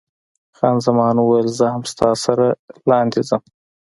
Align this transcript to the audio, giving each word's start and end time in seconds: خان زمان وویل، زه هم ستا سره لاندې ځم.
خان 0.57 0.75
زمان 0.85 1.15
وویل، 1.19 1.47
زه 1.59 1.65
هم 1.73 1.83
ستا 1.91 2.09
سره 2.23 2.47
لاندې 2.89 3.19
ځم. 3.29 3.41